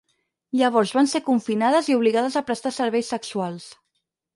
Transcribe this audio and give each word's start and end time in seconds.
Llavors 0.61 0.93
van 0.99 1.11
ser 1.11 1.21
confinades 1.29 1.93
i 1.95 2.01
obligades 2.01 2.41
a 2.43 2.47
prestar 2.51 2.77
serveis 2.83 3.17
sexuals. 3.19 3.75